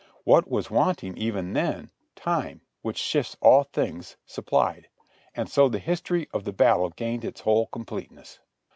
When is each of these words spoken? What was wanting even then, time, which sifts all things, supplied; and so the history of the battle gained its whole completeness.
What 0.23 0.49
was 0.49 0.71
wanting 0.71 1.15
even 1.15 1.53
then, 1.53 1.91
time, 2.15 2.61
which 2.81 3.07
sifts 3.07 3.37
all 3.39 3.65
things, 3.65 4.17
supplied; 4.25 4.89
and 5.35 5.47
so 5.47 5.69
the 5.69 5.77
history 5.77 6.27
of 6.33 6.43
the 6.43 6.51
battle 6.51 6.89
gained 6.89 7.23
its 7.23 7.41
whole 7.41 7.67
completeness. 7.67 8.39